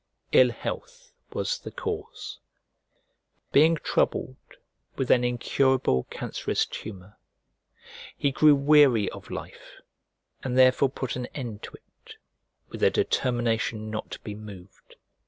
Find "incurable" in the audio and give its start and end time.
5.23-6.05